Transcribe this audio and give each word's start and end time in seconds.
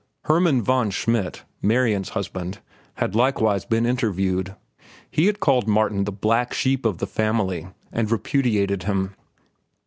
Hermann 0.25 0.63
von 0.63 0.89
Schmidt, 0.89 1.43
Marian's 1.61 2.09
husband, 2.17 2.59
had 2.95 3.13
likewise 3.13 3.65
been 3.65 3.85
interviewed. 3.85 4.55
He 5.11 5.27
had 5.27 5.39
called 5.39 5.67
Martin 5.67 6.05
the 6.05 6.11
black 6.11 6.55
sheep 6.55 6.87
of 6.87 6.97
the 6.97 7.05
family 7.05 7.67
and 7.91 8.09
repudiated 8.09 8.81
him. 8.81 9.13